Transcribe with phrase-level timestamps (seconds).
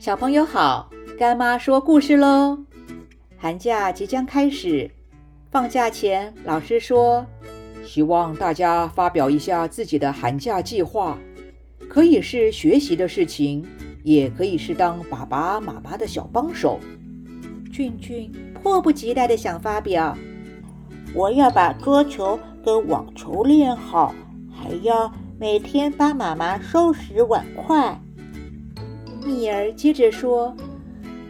[0.00, 2.58] 小朋友好，干妈说故事喽。
[3.36, 4.90] 寒假即将开始，
[5.50, 7.26] 放假前，老师说，
[7.84, 11.18] 希望大家发表一下自己的寒假计划，
[11.86, 13.62] 可以是学习的事情，
[14.02, 16.80] 也可以是当爸爸妈妈的小帮手。
[17.70, 20.16] 俊俊迫不及待地想发表，
[21.14, 24.14] 我要把桌球跟网球练好，
[24.50, 28.00] 还要每天帮妈妈收拾碗筷。
[29.30, 30.54] 蜜儿接着说。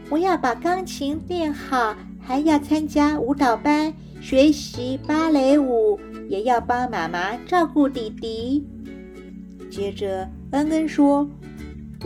[0.08, 8.66] 我要把钢琴练好，还要参加舞蹈班，学习芭蕾舞，也要帮妈妈照顾弟弟。
[9.70, 11.28] 接着，恩恩说：“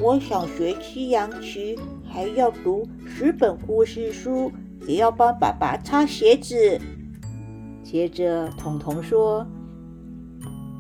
[0.03, 4.53] 我想学西洋棋，还要读十本故事书，
[4.87, 6.79] 也要帮爸爸擦鞋子。”
[7.83, 9.47] 接着，彤彤说：“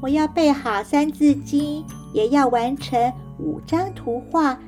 [0.02, 4.58] 我要背好《三字经》，也要完成五张图画。”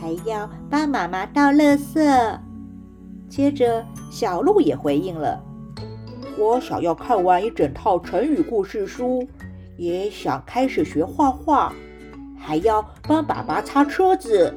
[0.00, 2.38] 还要帮妈妈倒垃圾。
[3.28, 5.42] 接着，小鹿也回应了
[6.38, 9.26] ：“我想要看完一整套成语故事书，
[9.76, 11.72] 也想开始学画画，
[12.38, 14.54] 还要帮爸爸擦车子。”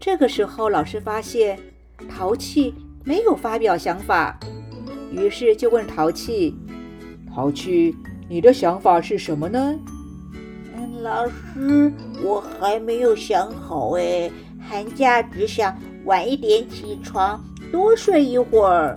[0.00, 1.58] 这个时候，老师发现
[2.08, 2.74] 淘气
[3.04, 4.38] 没有发表想法，
[5.10, 6.54] 于是就问淘气
[7.34, 7.94] ：“淘气，
[8.28, 9.78] 你的想法是什么呢？”
[11.04, 11.92] 老师，
[12.24, 17.38] 我还没有想好哎，寒假只想晚一点起床，
[17.70, 18.94] 多睡一会儿。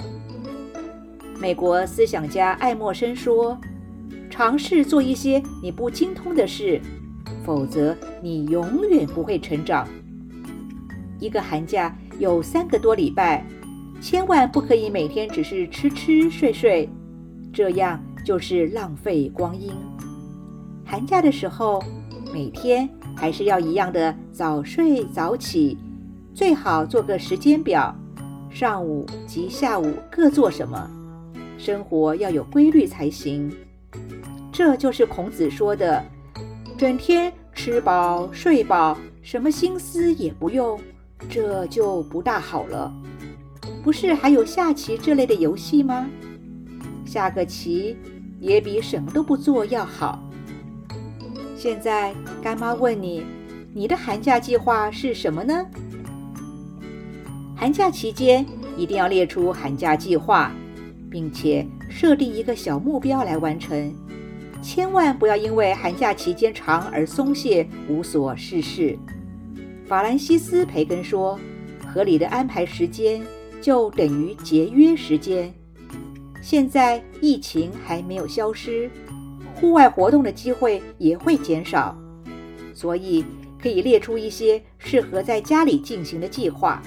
[1.38, 3.59] 美国思想家爱默生说
[4.31, 6.80] ：“尝试做一些你不精通的事，
[7.44, 9.86] 否则你永远不会成长。”
[11.19, 13.45] 一个寒假有三个多礼拜，
[13.99, 16.89] 千万不可以每天只是吃吃睡睡，
[17.52, 19.73] 这样就是浪费光阴。
[20.88, 21.83] 寒假的时候。
[22.33, 25.77] 每天还是要一样的早睡早起，
[26.33, 27.95] 最好做个时间表，
[28.49, 30.91] 上午及下午各做什么，
[31.58, 33.49] 生活要有规律才行。
[34.52, 36.03] 这就是孔子说的
[36.77, 40.77] ：“整天吃饱睡饱，什么心思也不用，
[41.30, 42.93] 这就不大好了。”
[43.81, 46.08] 不是还有下棋这类的游戏吗？
[47.05, 47.97] 下个棋
[48.42, 50.21] 也比什么都不做要好。
[51.58, 53.26] 现在干妈问你，
[53.73, 55.66] 你的寒假计划是什么呢？
[57.56, 58.45] 寒假期间
[58.78, 60.52] 一定要列出寒假计划，
[61.10, 63.92] 并且设定一个小目标来完成。
[64.62, 68.95] 千万不要因为寒假期间长而松懈，无所事事。
[69.88, 71.39] 法兰西斯·培根说
[71.92, 73.26] ：“合理的安排时间，
[73.60, 75.52] 就等于节约时间。”
[76.39, 78.92] 现在疫情还没有消失。
[79.60, 81.98] 户外活动的机会也会减少，
[82.76, 83.26] 所以
[83.60, 86.82] 可以列出一些适合在家里进行的计划。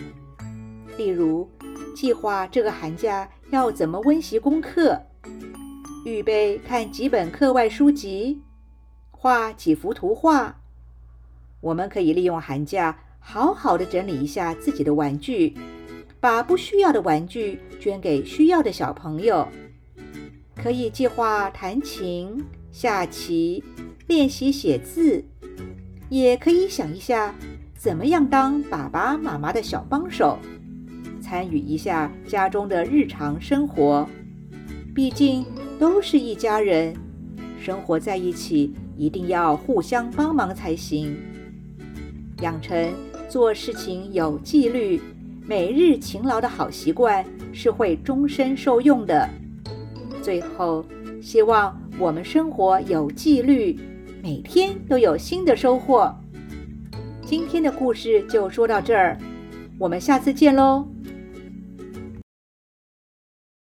[0.97, 1.49] 例如，
[1.97, 5.01] 计划这个寒假要怎么温习功课，
[6.05, 8.41] 预备看几本课外书籍，
[9.11, 10.61] 画几幅图画。
[11.61, 15.57] 我们可以利用寒假好好的整理一下自己的玩具，
[16.21, 19.49] 把不需要的玩具捐给需要的小朋友。
[20.55, 22.45] 可以计划弹琴。
[22.73, 23.63] 下棋、
[24.07, 25.25] 练习写字，
[26.09, 27.35] 也可以想一下
[27.77, 30.39] 怎么样当爸爸妈妈的小帮手，
[31.21, 34.09] 参与一下家中的日常生活。
[34.95, 35.45] 毕竟
[35.79, 36.95] 都是一家人，
[37.61, 41.17] 生活在一起一定要互相帮忙才行。
[42.43, 42.93] 养成
[43.29, 45.01] 做事情有纪律、
[45.47, 49.29] 每日勤劳的好习惯，是会终身受用的。
[50.23, 50.85] 最后，
[51.21, 51.80] 希望。
[51.99, 53.78] 我们生活有纪律，
[54.23, 56.15] 每天都有新的收获。
[57.23, 59.19] 今天的故事就说到这儿，
[59.78, 60.87] 我们下次见喽。